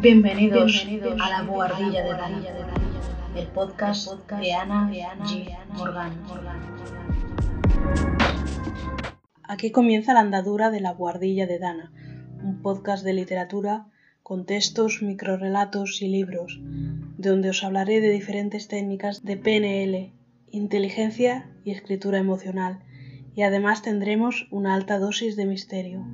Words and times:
Bienvenidos, 0.00 0.86
a 1.20 1.30
la 1.30 1.42
Buhardilla 1.42 2.04
de 2.04 2.10
Dana, 2.10 2.42
el 3.34 3.46
podcast, 3.46 4.12
de 4.30 4.52
Ana 4.52 4.90
G. 4.90 5.56
Morgan. 5.72 6.12
Aquí 9.42 9.70
comienza 9.70 10.12
la 10.12 10.20
andadura 10.20 10.70
de 10.70 10.80
la 10.80 10.92
Buhardilla 10.92 11.46
de 11.46 11.58
Dana, 11.58 11.92
un 12.42 12.60
podcast 12.60 13.04
de 13.04 13.14
literatura 13.14 13.86
con 14.22 14.44
textos, 14.44 15.02
microrelatos 15.02 16.02
y 16.02 16.08
libros, 16.08 16.60
donde 17.16 17.48
os 17.48 17.64
hablaré 17.64 18.00
de 18.00 18.10
diferentes 18.10 18.68
técnicas 18.68 19.24
de 19.24 19.38
PNL, 19.38 20.12
inteligencia 20.50 21.48
y 21.64 21.70
escritura 21.70 22.18
emocional, 22.18 22.80
y 23.34 23.42
además 23.42 23.80
tendremos 23.80 24.46
una 24.50 24.74
alta 24.74 24.98
dosis 24.98 25.36
de 25.36 25.46
misterio. 25.46 26.04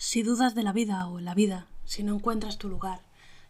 Si 0.00 0.22
dudas 0.22 0.54
de 0.54 0.62
la 0.62 0.72
vida 0.72 1.08
o 1.08 1.18
la 1.18 1.34
vida, 1.34 1.66
si 1.84 2.04
no 2.04 2.14
encuentras 2.14 2.56
tu 2.56 2.68
lugar, 2.68 3.00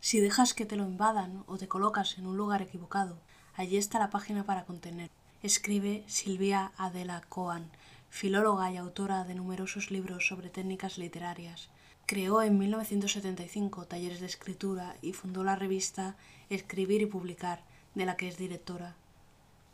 si 0.01 0.19
dejas 0.19 0.55
que 0.55 0.65
te 0.65 0.77
lo 0.77 0.85
invadan 0.85 1.45
o 1.47 1.59
te 1.59 1.69
colocas 1.69 2.17
en 2.17 2.27
un 2.27 2.39
lugar 2.39 2.63
equivocado, 2.63 3.19
allí 3.55 3.77
está 3.77 3.99
la 3.99 4.09
página 4.09 4.45
para 4.45 4.65
contener. 4.65 5.11
Escribe 5.43 6.05
Silvia 6.07 6.73
Adela 6.79 7.21
Coan, 7.29 7.71
filóloga 8.09 8.73
y 8.73 8.79
autora 8.79 9.25
de 9.25 9.35
numerosos 9.35 9.91
libros 9.91 10.27
sobre 10.27 10.49
técnicas 10.49 10.97
literarias. 10.97 11.69
Creó 12.07 12.41
en 12.41 12.57
1975 12.57 13.85
talleres 13.85 14.21
de 14.21 14.27
escritura 14.27 14.97
y 15.03 15.13
fundó 15.13 15.45
la 15.45 15.55
revista 15.55 16.17
Escribir 16.49 17.03
y 17.03 17.07
Publicar, 17.07 17.63
de 17.95 18.07
la 18.07 18.17
que 18.17 18.27
es 18.27 18.39
directora. 18.39 18.97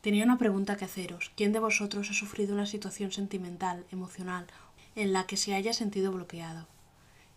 Tenía 0.01 0.25
una 0.25 0.39
pregunta 0.39 0.77
que 0.77 0.87
haceros. 0.87 1.31
¿Quién 1.37 1.53
de 1.53 1.61
vosotros 1.61 2.11
ha 2.11 2.15
sufrido 2.15 2.53
una 2.53 2.67
situación 2.67 3.12
sentimental, 3.12 3.87
emocional, 3.93 4.48
en 4.97 5.12
la 5.12 5.27
que 5.27 5.37
se 5.37 5.55
haya 5.55 5.73
sentido 5.73 6.12
bloqueado? 6.12 6.73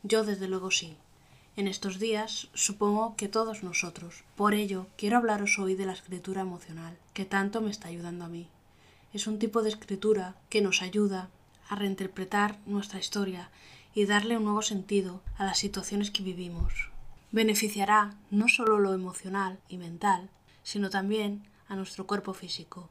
Yo 0.07 0.23
desde 0.23 0.47
luego 0.47 0.71
sí. 0.71 0.95
En 1.57 1.67
estos 1.67 1.99
días 1.99 2.47
supongo 2.53 3.17
que 3.17 3.27
todos 3.27 3.61
nosotros. 3.61 4.23
Por 4.38 4.53
ello, 4.53 4.88
quiero 4.95 5.17
hablaros 5.17 5.59
hoy 5.59 5.75
de 5.75 5.86
la 5.86 5.91
escritura 5.91 6.44
emocional, 6.44 6.97
que 7.13 7.25
tanto 7.25 7.59
me 7.59 7.72
está 7.72 7.89
ayudando 7.89 8.23
a 8.23 8.30
mí. 8.30 8.47
Es 9.11 9.28
un 9.28 9.38
tipo 9.38 9.63
de 9.63 9.69
escritura 9.69 10.35
que 10.50 10.61
nos 10.61 10.81
ayuda 10.81 11.28
a 11.67 11.75
reinterpretar 11.75 12.58
nuestra 12.66 13.00
historia 13.00 13.50
y 13.94 14.05
darle 14.05 14.38
un 14.38 14.45
nuevo 14.45 14.61
sentido 14.61 15.22
a 15.38 15.44
las 15.44 15.58
situaciones 15.58 16.09
que 16.09 16.23
vivimos. 16.23 16.89
Beneficiará 17.33 18.13
no 18.31 18.47
solo 18.47 18.80
lo 18.80 18.94
emocional 18.94 19.59
y 19.67 19.75
mental, 19.75 20.30
sino 20.63 20.89
también 20.89 21.44
a 21.67 21.75
nuestro 21.75 22.08
cuerpo 22.08 22.33
físico. 22.33 22.88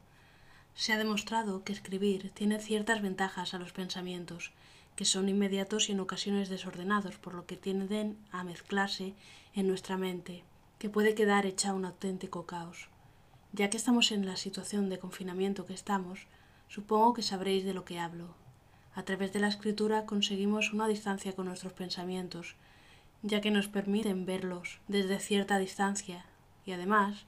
Se 0.75 0.93
ha 0.93 0.99
demostrado 0.99 1.63
que 1.63 1.73
escribir 1.73 2.29
tiene 2.35 2.59
ciertas 2.59 3.01
ventajas 3.01 3.55
a 3.55 3.57
los 3.57 3.71
pensamientos 3.71 4.51
que 4.97 5.05
son 5.05 5.29
inmediatos 5.29 5.87
y 5.87 5.91
en 5.91 5.99
ocasiones 5.99 6.49
desordenados, 6.49 7.17
por 7.17 7.35
lo 7.35 7.45
que 7.45 7.55
tienden 7.55 8.17
a 8.31 8.43
mezclarse 8.43 9.13
en 9.53 9.67
nuestra 9.67 9.95
mente, 9.95 10.43
que 10.79 10.89
puede 10.89 11.13
quedar 11.13 11.45
hecha 11.45 11.75
un 11.75 11.85
auténtico 11.85 12.47
caos. 12.47 12.89
Ya 13.53 13.69
que 13.69 13.77
estamos 13.77 14.11
en 14.11 14.25
la 14.25 14.35
situación 14.37 14.89
de 14.89 14.97
confinamiento 14.97 15.67
que 15.67 15.75
estamos, 15.75 16.25
supongo 16.67 17.13
que 17.13 17.21
sabréis 17.21 17.63
de 17.63 17.75
lo 17.75 17.85
que 17.85 17.99
hablo. 17.99 18.33
A 18.95 19.03
través 19.03 19.31
de 19.33 19.39
la 19.39 19.49
escritura 19.49 20.07
conseguimos 20.07 20.73
una 20.73 20.87
distancia 20.87 21.33
con 21.33 21.45
nuestros 21.45 21.73
pensamientos, 21.73 22.55
ya 23.21 23.39
que 23.39 23.51
nos 23.51 23.67
permiten 23.67 24.25
verlos 24.25 24.79
desde 24.87 25.19
cierta 25.19 25.59
distancia 25.59 26.25
y 26.65 26.71
además 26.71 27.25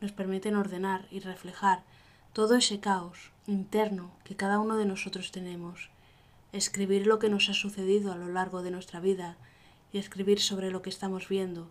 nos 0.00 0.10
permiten 0.10 0.56
ordenar 0.56 1.06
y 1.12 1.20
reflejar 1.20 1.84
todo 2.32 2.56
ese 2.56 2.80
caos 2.80 3.30
interno 3.46 4.10
que 4.24 4.34
cada 4.34 4.58
uno 4.58 4.76
de 4.76 4.86
nosotros 4.86 5.30
tenemos 5.30 5.90
escribir 6.52 7.06
lo 7.06 7.18
que 7.18 7.28
nos 7.28 7.48
ha 7.48 7.54
sucedido 7.54 8.12
a 8.12 8.16
lo 8.16 8.28
largo 8.28 8.62
de 8.62 8.70
nuestra 8.70 9.00
vida 9.00 9.36
y 9.92 9.98
escribir 9.98 10.40
sobre 10.40 10.70
lo 10.70 10.82
que 10.82 10.90
estamos 10.90 11.28
viendo, 11.28 11.70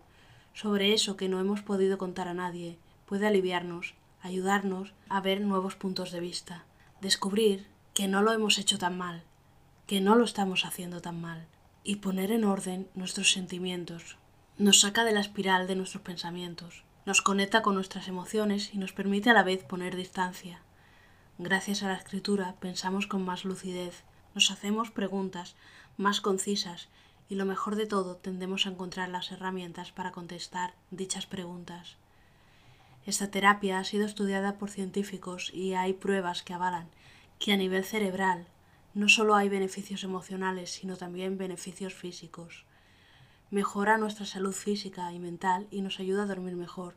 sobre 0.54 0.92
eso 0.92 1.16
que 1.16 1.28
no 1.28 1.40
hemos 1.40 1.62
podido 1.62 1.98
contar 1.98 2.28
a 2.28 2.34
nadie, 2.34 2.78
puede 3.06 3.26
aliviarnos, 3.26 3.94
ayudarnos 4.20 4.92
a 5.08 5.20
ver 5.20 5.40
nuevos 5.40 5.76
puntos 5.76 6.10
de 6.12 6.20
vista, 6.20 6.64
descubrir 7.00 7.66
que 7.94 8.08
no 8.08 8.22
lo 8.22 8.32
hemos 8.32 8.58
hecho 8.58 8.78
tan 8.78 8.98
mal, 8.98 9.22
que 9.86 10.00
no 10.00 10.14
lo 10.14 10.24
estamos 10.24 10.64
haciendo 10.64 11.00
tan 11.00 11.20
mal, 11.20 11.46
y 11.84 11.96
poner 11.96 12.30
en 12.30 12.44
orden 12.44 12.88
nuestros 12.94 13.32
sentimientos. 13.32 14.16
Nos 14.58 14.80
saca 14.80 15.04
de 15.04 15.12
la 15.12 15.20
espiral 15.20 15.66
de 15.66 15.76
nuestros 15.76 16.02
pensamientos, 16.02 16.84
nos 17.04 17.22
conecta 17.22 17.62
con 17.62 17.74
nuestras 17.74 18.08
emociones 18.08 18.72
y 18.72 18.78
nos 18.78 18.92
permite 18.92 19.30
a 19.30 19.34
la 19.34 19.42
vez 19.42 19.64
poner 19.64 19.96
distancia. 19.96 20.62
Gracias 21.38 21.82
a 21.82 21.88
la 21.88 21.96
escritura 21.96 22.54
pensamos 22.60 23.06
con 23.06 23.24
más 23.24 23.44
lucidez, 23.44 24.04
nos 24.34 24.50
hacemos 24.50 24.90
preguntas 24.90 25.56
más 25.96 26.20
concisas 26.20 26.88
y 27.28 27.34
lo 27.34 27.44
mejor 27.44 27.76
de 27.76 27.86
todo 27.86 28.16
tendemos 28.16 28.66
a 28.66 28.70
encontrar 28.70 29.08
las 29.08 29.32
herramientas 29.32 29.92
para 29.92 30.12
contestar 30.12 30.74
dichas 30.90 31.26
preguntas. 31.26 31.96
Esta 33.06 33.30
terapia 33.30 33.78
ha 33.78 33.84
sido 33.84 34.06
estudiada 34.06 34.58
por 34.58 34.70
científicos 34.70 35.50
y 35.52 35.74
hay 35.74 35.92
pruebas 35.92 36.42
que 36.42 36.54
avalan 36.54 36.88
que 37.38 37.52
a 37.52 37.56
nivel 37.56 37.84
cerebral 37.84 38.46
no 38.94 39.08
solo 39.08 39.34
hay 39.34 39.48
beneficios 39.48 40.04
emocionales, 40.04 40.70
sino 40.70 40.96
también 40.96 41.38
beneficios 41.38 41.94
físicos. 41.94 42.64
Mejora 43.50 43.98
nuestra 43.98 44.26
salud 44.26 44.52
física 44.52 45.12
y 45.12 45.18
mental 45.18 45.66
y 45.70 45.80
nos 45.80 45.98
ayuda 45.98 46.22
a 46.22 46.26
dormir 46.26 46.54
mejor, 46.54 46.94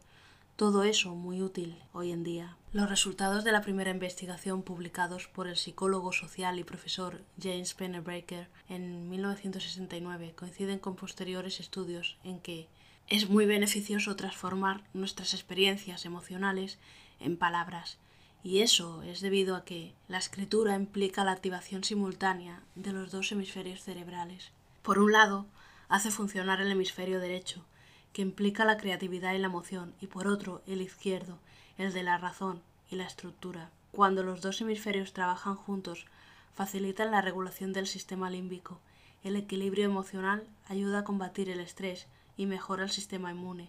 todo 0.56 0.84
eso 0.84 1.16
muy 1.16 1.42
útil 1.42 1.78
hoy 1.92 2.12
en 2.12 2.24
día. 2.24 2.56
Los 2.72 2.90
resultados 2.90 3.44
de 3.44 3.52
la 3.52 3.62
primera 3.62 3.92
investigación 3.92 4.64
publicados 4.64 5.28
por 5.28 5.48
el 5.48 5.58
psicólogo 5.58 6.14
social 6.14 6.60
y 6.60 6.64
profesor 6.64 7.22
James 7.42 7.74
Pennebaker 7.74 8.48
en 8.70 9.10
1969 9.10 10.34
coinciden 10.36 10.80
con 10.80 10.96
posteriores 10.96 11.60
estudios 11.60 12.18
en 12.24 12.40
que 12.40 12.68
es 13.08 13.30
muy 13.30 13.46
beneficioso 13.46 14.16
transformar 14.16 14.84
nuestras 14.94 15.34
experiencias 15.34 16.06
emocionales 16.06 16.80
en 17.20 17.38
palabras 17.38 17.98
y 18.42 18.60
eso 18.60 19.04
es 19.04 19.22
debido 19.22 19.56
a 19.56 19.66
que 19.66 19.94
la 20.08 20.20
escritura 20.20 20.76
implica 20.76 21.24
la 21.24 21.32
activación 21.32 21.84
simultánea 21.84 22.62
de 22.76 22.94
los 22.94 23.12
dos 23.12 23.32
hemisferios 23.32 23.82
cerebrales. 23.82 24.52
Por 24.84 25.00
un 25.00 25.12
lado, 25.12 25.48
hace 25.90 26.12
funcionar 26.12 26.62
el 26.62 26.72
hemisferio 26.72 27.20
derecho, 27.20 27.66
que 28.16 28.22
implica 28.22 28.64
la 28.64 28.78
creatividad 28.78 29.34
y 29.34 29.40
la 29.40 29.48
emoción, 29.48 29.94
y 30.00 30.08
por 30.08 30.28
otro 30.28 30.62
el 30.68 30.82
izquierdo, 30.82 31.38
el 31.78 31.92
de 31.92 32.02
la 32.02 32.18
razón 32.18 32.62
y 32.90 32.96
la 32.96 33.04
estructura. 33.04 33.70
Cuando 33.92 34.24
los 34.24 34.40
dos 34.40 34.62
hemisferios 34.62 35.12
trabajan 35.12 35.58
juntos, 35.58 36.06
facilitan 36.54 37.12
la 37.12 37.20
regulación 37.20 37.74
del 37.74 37.88
sistema 37.88 38.30
límbico. 38.30 38.80
El 39.26 39.36
equilibrio 39.36 39.84
emocional 39.84 40.48
ayuda 40.70 41.00
a 41.00 41.04
combatir 41.04 41.50
el 41.50 41.60
estrés 41.60 42.08
y 42.38 42.46
mejora 42.46 42.84
el 42.84 42.90
sistema 42.90 43.32
inmune. 43.32 43.68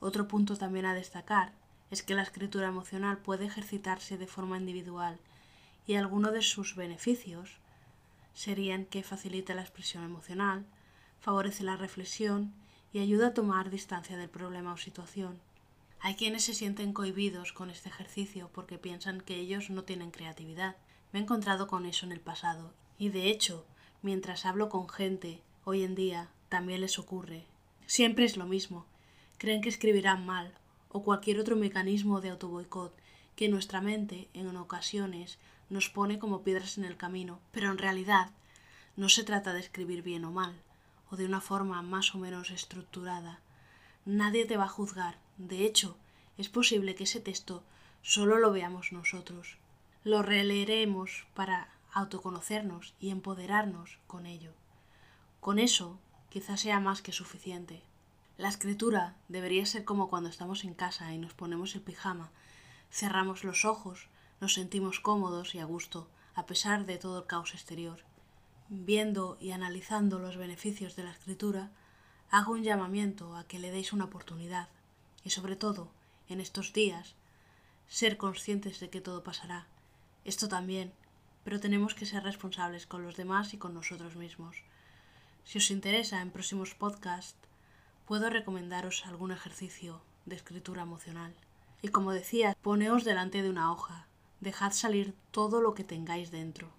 Otro 0.00 0.26
punto 0.26 0.56
también 0.56 0.86
a 0.86 0.94
destacar 0.94 1.52
es 1.92 2.02
que 2.02 2.16
la 2.16 2.22
escritura 2.22 2.66
emocional 2.66 3.18
puede 3.18 3.46
ejercitarse 3.46 4.18
de 4.18 4.26
forma 4.26 4.58
individual 4.58 5.16
y 5.86 5.94
algunos 5.94 6.32
de 6.32 6.42
sus 6.42 6.74
beneficios 6.74 7.60
serían 8.34 8.84
que 8.84 9.04
facilita 9.04 9.54
la 9.54 9.62
expresión 9.62 10.02
emocional, 10.02 10.66
favorece 11.20 11.62
la 11.62 11.76
reflexión 11.76 12.52
y 12.92 13.00
ayuda 13.00 13.28
a 13.28 13.34
tomar 13.34 13.70
distancia 13.70 14.16
del 14.16 14.28
problema 14.28 14.72
o 14.72 14.76
situación. 14.76 15.38
Hay 16.00 16.14
quienes 16.14 16.44
se 16.44 16.54
sienten 16.54 16.92
cohibidos 16.92 17.52
con 17.52 17.70
este 17.70 17.88
ejercicio 17.88 18.50
porque 18.52 18.78
piensan 18.78 19.20
que 19.20 19.36
ellos 19.36 19.70
no 19.70 19.84
tienen 19.84 20.10
creatividad. 20.10 20.76
Me 21.12 21.18
he 21.18 21.22
encontrado 21.22 21.66
con 21.66 21.86
eso 21.86 22.06
en 22.06 22.12
el 22.12 22.20
pasado 22.20 22.72
y 22.98 23.08
de 23.08 23.28
hecho, 23.28 23.66
mientras 24.02 24.46
hablo 24.46 24.68
con 24.68 24.88
gente 24.88 25.42
hoy 25.64 25.82
en 25.82 25.94
día, 25.94 26.28
también 26.48 26.80
les 26.80 26.98
ocurre. 26.98 27.44
Siempre 27.86 28.24
es 28.24 28.36
lo 28.36 28.46
mismo. 28.46 28.86
Creen 29.38 29.60
que 29.60 29.68
escribirán 29.68 30.24
mal 30.24 30.52
o 30.90 31.02
cualquier 31.02 31.40
otro 31.40 31.56
mecanismo 31.56 32.20
de 32.20 32.30
autoboicot 32.30 32.94
que 33.34 33.48
nuestra 33.48 33.80
mente 33.80 34.28
en 34.32 34.56
ocasiones 34.56 35.38
nos 35.68 35.88
pone 35.88 36.18
como 36.18 36.42
piedras 36.42 36.78
en 36.78 36.84
el 36.84 36.96
camino, 36.96 37.40
pero 37.52 37.70
en 37.70 37.78
realidad 37.78 38.30
no 38.96 39.08
se 39.08 39.24
trata 39.24 39.52
de 39.52 39.60
escribir 39.60 40.02
bien 40.02 40.24
o 40.24 40.30
mal, 40.30 40.54
o 41.10 41.16
de 41.16 41.26
una 41.26 41.40
forma 41.40 41.82
más 41.82 42.14
o 42.14 42.18
menos 42.18 42.50
estructurada. 42.50 43.40
Nadie 44.04 44.46
te 44.46 44.56
va 44.56 44.64
a 44.64 44.68
juzgar. 44.68 45.18
De 45.36 45.64
hecho, 45.64 45.96
es 46.38 46.48
posible 46.48 46.94
que 46.94 47.04
ese 47.04 47.20
texto 47.20 47.62
solo 48.02 48.38
lo 48.38 48.52
veamos 48.52 48.92
nosotros. 48.92 49.58
Lo 50.04 50.22
releeremos 50.22 51.26
para 51.34 51.68
autoconocernos 51.92 52.94
y 53.00 53.10
empoderarnos 53.10 53.98
con 54.06 54.26
ello. 54.26 54.52
Con 55.40 55.58
eso 55.58 55.98
quizás 56.28 56.60
sea 56.60 56.80
más 56.80 57.02
que 57.02 57.12
suficiente. 57.12 57.82
La 58.36 58.48
escritura 58.48 59.16
debería 59.28 59.64
ser 59.64 59.84
como 59.84 60.08
cuando 60.08 60.28
estamos 60.28 60.64
en 60.64 60.74
casa 60.74 61.12
y 61.12 61.18
nos 61.18 61.32
ponemos 61.32 61.74
el 61.74 61.80
pijama, 61.80 62.30
cerramos 62.90 63.44
los 63.44 63.64
ojos, 63.64 64.08
nos 64.40 64.52
sentimos 64.54 65.00
cómodos 65.00 65.54
y 65.54 65.58
a 65.58 65.64
gusto, 65.64 66.08
a 66.34 66.44
pesar 66.44 66.84
de 66.84 66.98
todo 66.98 67.20
el 67.20 67.26
caos 67.26 67.54
exterior 67.54 68.05
viendo 68.68 69.36
y 69.40 69.52
analizando 69.52 70.18
los 70.18 70.36
beneficios 70.36 70.96
de 70.96 71.04
la 71.04 71.12
escritura, 71.12 71.70
hago 72.30 72.52
un 72.52 72.62
llamamiento 72.62 73.36
a 73.36 73.44
que 73.44 73.58
le 73.58 73.70
deis 73.70 73.92
una 73.92 74.06
oportunidad 74.06 74.68
y 75.24 75.30
sobre 75.30 75.56
todo, 75.56 75.88
en 76.28 76.40
estos 76.40 76.72
días, 76.72 77.14
ser 77.88 78.16
conscientes 78.16 78.80
de 78.80 78.90
que 78.90 79.00
todo 79.00 79.22
pasará. 79.22 79.66
Esto 80.24 80.48
también, 80.48 80.92
pero 81.44 81.60
tenemos 81.60 81.94
que 81.94 82.06
ser 82.06 82.24
responsables 82.24 82.86
con 82.86 83.02
los 83.02 83.16
demás 83.16 83.54
y 83.54 83.58
con 83.58 83.74
nosotros 83.74 84.16
mismos. 84.16 84.56
Si 85.44 85.58
os 85.58 85.70
interesa 85.70 86.20
en 86.20 86.32
próximos 86.32 86.74
podcasts, 86.74 87.38
puedo 88.06 88.30
recomendaros 88.30 89.06
algún 89.06 89.30
ejercicio 89.30 90.00
de 90.24 90.36
escritura 90.36 90.82
emocional. 90.82 91.34
Y 91.82 91.88
como 91.88 92.12
decía, 92.12 92.56
poneos 92.62 93.04
delante 93.04 93.42
de 93.42 93.50
una 93.50 93.70
hoja, 93.70 94.06
dejad 94.40 94.72
salir 94.72 95.14
todo 95.30 95.60
lo 95.60 95.74
que 95.74 95.84
tengáis 95.84 96.30
dentro. 96.30 96.70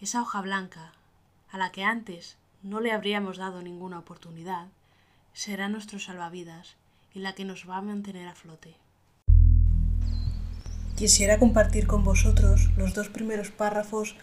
Esa 0.00 0.22
hoja 0.22 0.40
blanca, 0.40 0.92
a 1.54 1.56
la 1.56 1.70
que 1.70 1.84
antes 1.84 2.36
no 2.64 2.80
le 2.80 2.90
habríamos 2.90 3.36
dado 3.36 3.62
ninguna 3.62 4.00
oportunidad, 4.00 4.66
será 5.32 5.68
nuestro 5.68 6.00
salvavidas 6.00 6.74
y 7.14 7.20
la 7.20 7.36
que 7.36 7.44
nos 7.44 7.70
va 7.70 7.76
a 7.76 7.80
mantener 7.80 8.26
a 8.26 8.34
flote. 8.34 8.74
Quisiera 10.96 11.38
compartir 11.38 11.86
con 11.86 12.02
vosotros 12.02 12.70
los 12.76 12.92
dos 12.92 13.08
primeros 13.08 13.52
párrafos 13.52 14.16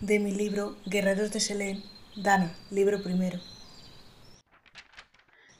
de 0.00 0.20
mi 0.20 0.32
libro 0.32 0.76
Guerreros 0.84 1.32
de 1.32 1.40
Selén, 1.40 1.82
Dana, 2.16 2.52
libro 2.70 3.02
primero. 3.02 3.38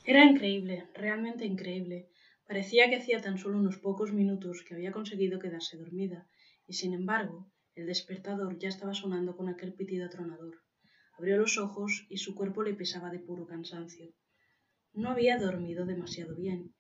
Era 0.04 0.26
increíble, 0.26 0.90
realmente 0.92 1.46
increíble. 1.46 2.10
Parecía 2.46 2.90
que 2.90 2.96
hacía 2.96 3.22
tan 3.22 3.38
solo 3.38 3.56
unos 3.56 3.78
pocos 3.78 4.12
minutos 4.12 4.62
que 4.62 4.74
había 4.74 4.92
conseguido 4.92 5.38
quedarse 5.38 5.78
dormida, 5.78 6.26
y 6.66 6.74
sin 6.74 6.92
embargo, 6.92 7.50
el 7.76 7.86
despertador 7.86 8.58
ya 8.58 8.68
estaba 8.68 8.92
sonando 8.92 9.38
con 9.38 9.48
aquel 9.48 9.72
pitido 9.72 10.04
atronador. 10.04 10.63
Abrió 11.16 11.36
los 11.36 11.58
ojos 11.58 12.06
y 12.08 12.18
su 12.18 12.34
cuerpo 12.34 12.62
le 12.62 12.74
pesaba 12.74 13.10
de 13.10 13.18
puro 13.18 13.46
cansancio. 13.46 14.12
No 14.92 15.10
había 15.10 15.38
dormido 15.38 15.86
demasiado 15.86 16.34
bien, 16.34 16.74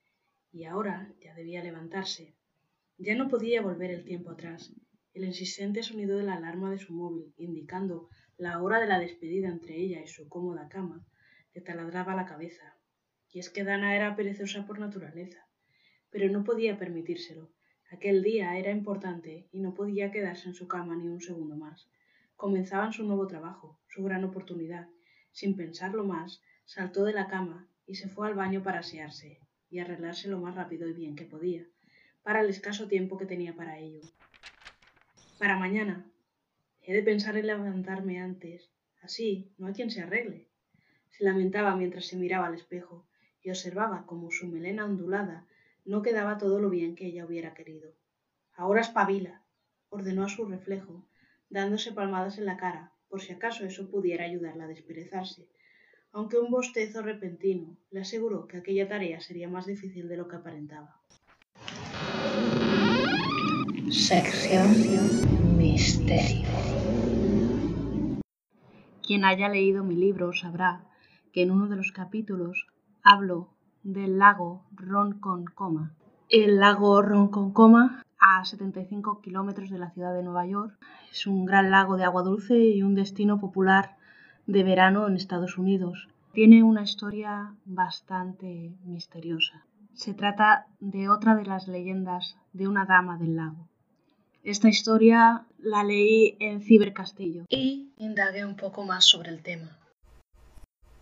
y 0.52 0.64
ahora 0.64 1.12
ya 1.20 1.34
debía 1.34 1.62
levantarse, 1.62 2.34
ya 2.98 3.16
no 3.16 3.28
podía 3.28 3.60
volver 3.60 3.90
el 3.90 4.04
tiempo 4.04 4.30
atrás. 4.30 4.72
El 5.12 5.24
insistente 5.24 5.82
sonido 5.82 6.16
de 6.16 6.24
la 6.24 6.34
alarma 6.34 6.70
de 6.70 6.78
su 6.78 6.92
móvil, 6.92 7.34
indicando 7.36 8.08
la 8.36 8.62
hora 8.62 8.80
de 8.80 8.86
la 8.86 9.00
despedida 9.00 9.48
entre 9.48 9.76
ella 9.76 10.00
y 10.00 10.06
su 10.06 10.28
cómoda 10.28 10.68
cama, 10.68 11.04
le 11.54 11.60
taladraba 11.60 12.14
la 12.14 12.24
cabeza. 12.24 12.76
Y 13.30 13.40
es 13.40 13.50
que 13.50 13.64
Dana 13.64 13.96
era 13.96 14.14
perezosa 14.14 14.64
por 14.64 14.78
naturaleza. 14.78 15.46
Pero 16.10 16.30
no 16.30 16.44
podía 16.44 16.78
permitírselo. 16.78 17.52
Aquel 17.90 18.22
día 18.22 18.56
era 18.58 18.70
importante 18.70 19.48
y 19.50 19.60
no 19.60 19.74
podía 19.74 20.12
quedarse 20.12 20.48
en 20.48 20.54
su 20.54 20.68
cama 20.68 20.96
ni 20.96 21.08
un 21.08 21.20
segundo 21.20 21.56
más. 21.56 21.88
Comenzaban 22.44 22.92
su 22.92 23.04
nuevo 23.04 23.26
trabajo, 23.26 23.80
su 23.88 24.04
gran 24.04 24.22
oportunidad. 24.22 24.86
Sin 25.32 25.56
pensarlo 25.56 26.04
más, 26.04 26.42
saltó 26.66 27.02
de 27.04 27.14
la 27.14 27.26
cama 27.26 27.66
y 27.86 27.94
se 27.94 28.06
fue 28.06 28.28
al 28.28 28.34
baño 28.34 28.62
para 28.62 28.80
asearse 28.80 29.40
y 29.70 29.78
arreglarse 29.78 30.28
lo 30.28 30.38
más 30.38 30.54
rápido 30.54 30.86
y 30.86 30.92
bien 30.92 31.16
que 31.16 31.24
podía 31.24 31.64
para 32.22 32.42
el 32.42 32.50
escaso 32.50 32.86
tiempo 32.86 33.16
que 33.16 33.24
tenía 33.24 33.56
para 33.56 33.78
ello. 33.78 34.02
Para 35.38 35.56
mañana. 35.56 36.04
He 36.82 36.92
de 36.92 37.02
pensar 37.02 37.38
en 37.38 37.46
levantarme 37.46 38.20
antes. 38.20 38.68
Así 39.00 39.50
no 39.56 39.68
hay 39.68 39.72
quien 39.72 39.90
se 39.90 40.02
arregle. 40.02 40.46
Se 41.12 41.24
lamentaba 41.24 41.74
mientras 41.76 42.04
se 42.04 42.16
miraba 42.16 42.48
al 42.48 42.56
espejo 42.56 43.06
y 43.40 43.48
observaba 43.48 44.04
cómo 44.04 44.30
su 44.30 44.48
melena 44.48 44.84
ondulada 44.84 45.46
no 45.86 46.02
quedaba 46.02 46.36
todo 46.36 46.60
lo 46.60 46.68
bien 46.68 46.94
que 46.94 47.06
ella 47.06 47.24
hubiera 47.24 47.54
querido. 47.54 47.90
Ahora 48.52 48.82
espabila, 48.82 49.40
ordenó 49.88 50.24
a 50.24 50.28
su 50.28 50.44
reflejo, 50.44 51.06
dándose 51.50 51.92
palmadas 51.92 52.38
en 52.38 52.46
la 52.46 52.56
cara, 52.56 52.92
por 53.08 53.20
si 53.20 53.32
acaso 53.32 53.64
eso 53.64 53.90
pudiera 53.90 54.24
ayudarla 54.24 54.64
a 54.64 54.68
desperezarse, 54.68 55.48
aunque 56.12 56.38
un 56.38 56.50
bostezo 56.50 57.02
repentino 57.02 57.76
le 57.90 58.00
aseguró 58.00 58.46
que 58.46 58.58
aquella 58.58 58.88
tarea 58.88 59.20
sería 59.20 59.48
más 59.48 59.66
difícil 59.66 60.08
de 60.08 60.16
lo 60.16 60.28
que 60.28 60.36
aparentaba. 60.36 61.00
Sección 63.90 64.68
Misterio. 65.56 66.48
Quien 69.06 69.24
haya 69.24 69.48
leído 69.48 69.84
mi 69.84 69.94
libro 69.94 70.32
sabrá 70.32 70.84
que 71.32 71.42
en 71.42 71.50
uno 71.50 71.68
de 71.68 71.76
los 71.76 71.92
capítulos 71.92 72.66
hablo 73.02 73.50
del 73.82 74.18
lago 74.18 74.64
Ronkonkoma. 74.72 75.94
El 76.28 76.58
lago 76.58 77.02
Ronkonkoma, 77.02 78.02
a 78.24 78.44
75 78.44 79.20
kilómetros 79.20 79.68
de 79.68 79.78
la 79.78 79.90
ciudad 79.90 80.14
de 80.14 80.22
Nueva 80.22 80.46
York, 80.46 80.74
es 81.12 81.26
un 81.26 81.44
gran 81.44 81.70
lago 81.70 81.96
de 81.96 82.04
agua 82.04 82.22
dulce 82.22 82.58
y 82.58 82.82
un 82.82 82.94
destino 82.94 83.38
popular 83.38 83.96
de 84.46 84.62
verano 84.62 85.06
en 85.06 85.16
Estados 85.16 85.58
Unidos. 85.58 86.08
Tiene 86.32 86.62
una 86.62 86.82
historia 86.82 87.54
bastante 87.66 88.72
misteriosa. 88.84 89.66
Se 89.92 90.14
trata 90.14 90.66
de 90.80 91.08
otra 91.08 91.36
de 91.36 91.44
las 91.44 91.68
leyendas 91.68 92.36
de 92.52 92.66
una 92.66 92.86
dama 92.86 93.18
del 93.18 93.36
lago. 93.36 93.68
Esta 94.42 94.68
historia 94.68 95.44
la 95.58 95.84
leí 95.84 96.36
en 96.40 96.62
Cibercastillo 96.62 97.44
y 97.50 97.92
indagué 97.98 98.44
un 98.44 98.56
poco 98.56 98.84
más 98.84 99.04
sobre 99.04 99.30
el 99.30 99.42
tema. 99.42 99.78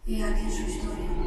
Y 0.07 0.23
aquí 0.23 0.51
su 0.51 0.63
historia. 0.63 1.22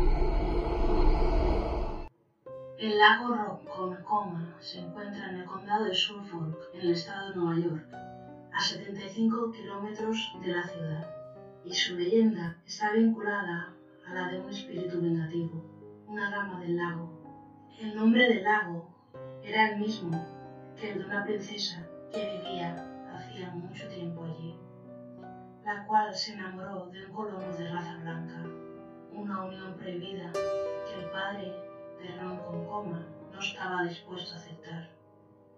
El 2.77 2.99
lago 2.99 3.33
Ronkonkoma 3.33 4.57
se 4.59 4.79
encuentra 4.79 5.29
en 5.29 5.37
el 5.37 5.45
condado 5.45 5.85
de 5.85 5.93
Suffolk, 5.93 6.57
en 6.73 6.81
el 6.81 6.91
estado 6.91 7.29
de 7.29 7.35
Nueva 7.37 7.57
York, 7.57 7.85
a 8.51 8.59
75 8.59 9.53
kilómetros 9.53 10.33
de 10.41 10.51
la 10.51 10.67
ciudad, 10.67 11.07
y 11.63 11.73
su 11.73 11.95
leyenda 11.95 12.57
está 12.67 12.91
vinculada 12.91 13.73
a 14.05 14.13
la 14.13 14.27
de 14.27 14.41
un 14.41 14.49
espíritu 14.49 15.01
vengativo, 15.01 15.63
una 16.05 16.29
dama 16.29 16.59
del 16.59 16.75
lago. 16.75 17.09
El 17.79 17.95
nombre 17.95 18.27
del 18.27 18.43
lago 18.43 18.93
era 19.41 19.69
el 19.69 19.79
mismo 19.79 20.11
que 20.77 20.91
el 20.91 20.99
de 20.99 21.05
una 21.05 21.23
princesa 21.23 21.87
que 22.11 22.41
vivía 22.43 22.75
hacía 23.13 23.51
mucho 23.51 23.87
tiempo 23.87 24.25
allí, 24.25 24.59
la 25.63 25.87
cual 25.87 26.13
se 26.13 26.33
enamoró 26.33 26.87
de 26.87 27.05
un 27.05 27.13
colono 27.13 27.55
de 27.57 27.71
raza 27.71 27.95
blanca, 28.01 28.43
una 29.13 29.45
unión 29.45 29.77
prohibida 29.77 30.29
que 30.33 31.01
el 31.01 31.09
padre 31.09 31.64
con 32.45 32.65
coma 32.67 33.05
no 33.31 33.39
estaba 33.39 33.83
dispuesto 33.83 34.33
a 34.33 34.37
aceptar. 34.37 34.89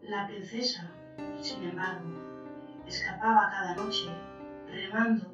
La 0.02 0.28
princesa, 0.28 0.92
sin 1.42 1.64
embargo, 1.64 2.10
escapaba 2.86 3.50
cada 3.50 3.76
noche 3.76 4.10
remando 4.68 5.26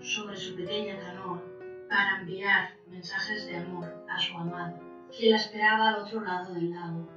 sobre 0.00 0.36
su 0.36 0.56
pequeña 0.56 0.98
canoa 0.98 1.42
para 1.88 2.20
enviar 2.20 2.70
mensajes 2.88 3.46
de 3.46 3.56
amor 3.56 4.04
a 4.08 4.18
su 4.18 4.36
amado, 4.36 4.78
que 5.16 5.30
la 5.30 5.36
esperaba 5.36 5.88
al 5.88 6.02
otro 6.02 6.20
lado 6.20 6.54
del 6.54 6.70
lago. 6.70 7.08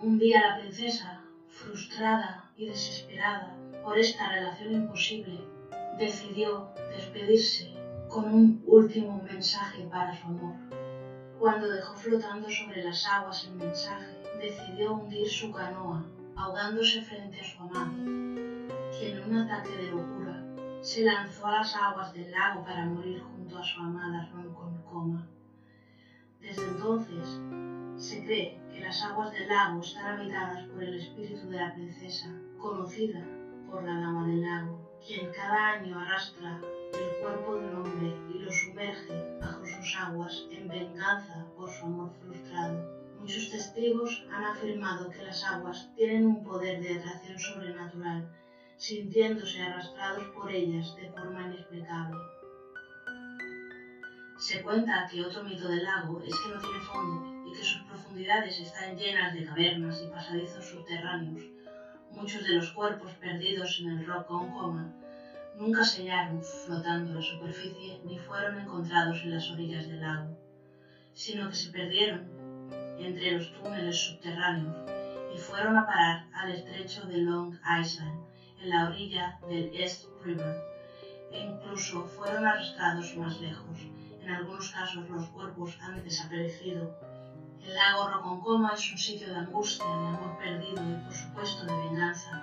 Un 0.00 0.18
día 0.18 0.40
la 0.40 0.60
princesa, 0.60 1.22
frustrada 1.48 2.50
y 2.56 2.66
desesperada 2.66 3.56
por 3.82 3.98
esta 3.98 4.28
relación 4.30 4.72
imposible, 4.72 5.40
decidió 5.98 6.70
despedirse 6.90 7.74
con 8.08 8.24
un 8.32 8.62
último 8.66 9.22
mensaje 9.22 9.86
para 9.90 10.14
su 10.14 10.26
amor. 10.26 10.81
Cuando 11.42 11.68
dejó 11.68 11.96
flotando 11.96 12.48
sobre 12.48 12.84
las 12.84 13.04
aguas 13.04 13.48
el 13.48 13.56
mensaje, 13.56 14.16
decidió 14.40 14.92
hundir 14.92 15.28
su 15.28 15.50
canoa, 15.50 16.04
ahogándose 16.36 17.02
frente 17.02 17.40
a 17.40 17.44
su 17.44 17.60
amado, 17.60 17.90
quien 18.96 19.16
en 19.16 19.28
un 19.28 19.38
ataque 19.38 19.76
de 19.76 19.90
locura 19.90 20.40
se 20.82 21.02
lanzó 21.02 21.48
a 21.48 21.56
las 21.56 21.74
aguas 21.74 22.14
del 22.14 22.30
lago 22.30 22.62
para 22.62 22.86
morir 22.86 23.20
junto 23.22 23.58
a 23.58 23.64
su 23.64 23.80
amada 23.80 24.30
coma. 24.88 25.26
Desde 26.40 26.62
entonces, 26.62 27.40
se 27.96 28.24
cree 28.24 28.60
que 28.72 28.78
las 28.78 29.02
aguas 29.02 29.32
del 29.32 29.48
lago 29.48 29.80
están 29.80 30.20
habitadas 30.20 30.62
por 30.68 30.80
el 30.80 30.94
espíritu 30.94 31.50
de 31.50 31.56
la 31.56 31.74
princesa, 31.74 32.28
conocida 32.56 33.20
por 33.68 33.82
la 33.82 33.98
dama 33.98 34.28
del 34.28 34.42
lago, 34.42 34.96
quien 35.04 35.28
cada 35.32 35.70
año 35.70 35.98
arrastra 35.98 36.60
el 36.92 37.20
cuerpo 37.20 37.56
de 37.56 37.66
un 37.66 37.74
hombre 37.74 38.16
y 38.32 38.38
lo 38.38 38.48
sumerge 38.52 39.31
sus 39.82 39.96
aguas 39.96 40.46
en 40.52 40.68
venganza 40.68 41.44
por 41.56 41.68
su 41.68 41.84
amor 41.86 42.12
frustrado. 42.20 42.78
Muchos 43.18 43.50
testigos 43.50 44.24
han 44.30 44.44
afirmado 44.44 45.10
que 45.10 45.24
las 45.24 45.42
aguas 45.44 45.90
tienen 45.96 46.26
un 46.26 46.44
poder 46.44 46.80
de 46.80 47.00
atracción 47.00 47.38
sobrenatural, 47.38 48.28
sintiéndose 48.76 49.60
arrastrados 49.60 50.24
por 50.36 50.52
ellas 50.52 50.94
de 50.94 51.10
forma 51.10 51.46
inexplicable. 51.46 52.16
Se 54.38 54.62
cuenta 54.62 55.08
que 55.10 55.22
otro 55.22 55.42
mito 55.42 55.66
del 55.66 55.82
lago 55.82 56.22
es 56.22 56.34
que 56.38 56.54
no 56.54 56.60
tiene 56.60 56.80
fondo 56.80 57.50
y 57.50 57.52
que 57.52 57.64
sus 57.64 57.82
profundidades 57.82 58.60
están 58.60 58.96
llenas 58.96 59.34
de 59.34 59.44
cavernas 59.44 60.00
y 60.00 60.10
pasadizos 60.10 60.64
subterráneos. 60.64 61.42
Muchos 62.12 62.44
de 62.44 62.54
los 62.54 62.70
cuerpos 62.70 63.12
perdidos 63.14 63.80
en 63.80 63.98
el 63.98 64.06
rock 64.06 64.26
con 64.26 64.52
coma 64.52 64.94
nunca 65.56 65.84
se 65.84 66.02
hallaron 66.02 66.42
flotando 66.42 67.10
en 67.10 67.16
la 67.16 67.22
superficie 67.22 68.00
ni 68.04 68.18
fueron 68.18 68.58
encontrados 68.58 69.22
en 69.22 69.30
las 69.34 69.50
orillas 69.50 69.86
del 69.86 70.00
lago, 70.00 70.36
sino 71.12 71.48
que 71.48 71.54
se 71.54 71.70
perdieron 71.70 72.30
entre 72.98 73.32
los 73.32 73.52
túneles 73.54 73.96
subterráneos 73.96 74.74
y 75.34 75.38
fueron 75.38 75.76
a 75.76 75.86
parar 75.86 76.26
al 76.34 76.52
estrecho 76.52 77.06
de 77.06 77.18
Long 77.18 77.54
Island, 77.80 78.20
en 78.60 78.70
la 78.70 78.88
orilla 78.88 79.38
del 79.48 79.74
East 79.74 80.06
River, 80.22 80.56
e 81.32 81.40
incluso 81.40 82.04
fueron 82.04 82.46
arrastrados 82.46 83.16
más 83.16 83.40
lejos, 83.40 83.78
en 84.20 84.30
algunos 84.30 84.70
casos 84.70 85.08
los 85.08 85.26
cuerpos 85.28 85.78
han 85.80 86.02
desaparecido. 86.04 86.96
El 87.64 87.74
lago 87.74 88.08
Roconcoma 88.08 88.72
es 88.74 88.92
un 88.92 88.98
sitio 88.98 89.28
de 89.28 89.36
angustia, 89.36 89.84
de 89.84 89.92
amor 89.92 90.38
perdido 90.38 90.82
y 90.82 91.04
por 91.04 91.12
supuesto 91.12 91.64
de 91.64 91.76
venganza. 91.76 92.42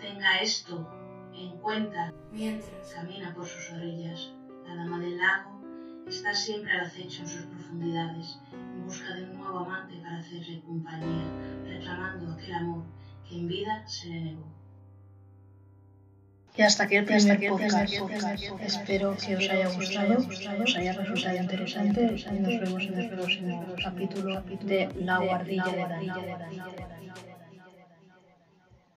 Tenga 0.00 0.38
esto 0.38 0.95
en 1.38 1.58
cuenta 1.58 2.12
mientras 2.32 2.94
camina 2.94 3.34
por 3.34 3.46
sus 3.46 3.72
orillas. 3.72 4.32
La 4.66 4.74
dama 4.76 4.98
del 4.98 5.18
lago 5.18 5.60
está 6.08 6.34
siempre 6.34 6.72
al 6.72 6.86
acecho 6.86 7.22
en 7.22 7.28
sus 7.28 7.42
profundidades, 7.42 8.38
en 8.52 8.84
busca 8.84 9.14
de 9.14 9.24
un 9.24 9.38
nuevo 9.38 9.58
amante 9.60 9.96
para 10.02 10.18
hacerle 10.18 10.60
compañía, 10.62 11.26
reclamando 11.64 12.32
aquel 12.32 12.54
amor 12.54 12.84
que 13.28 13.36
en 13.36 13.48
vida 13.48 13.86
se 13.86 14.08
le 14.08 14.20
negó. 14.20 14.56
Y 16.56 16.62
hasta 16.62 16.84
aquí 16.84 16.96
el 16.96 17.04
primer 17.04 17.50
podcast. 17.50 17.92
Espero 18.60 19.14
que 19.18 19.36
os 19.36 19.50
haya 19.50 19.68
gustado, 19.68 20.18
os 20.64 20.76
haya 20.76 20.92
resultado 20.94 21.36
interesante 21.36 22.00
y 22.16 22.38
nos 22.40 22.60
vemos 22.60 22.82
en 22.84 22.98
el 22.98 23.10
próximo 23.10 23.66
capítulo 23.82 24.42
de 24.62 24.88
La 24.94 25.18
Guardilla 25.18 25.64
de 25.64 25.76
Dani. 25.76 27.35